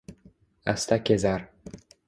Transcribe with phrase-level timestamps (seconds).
[0.65, 1.51] Asta kezar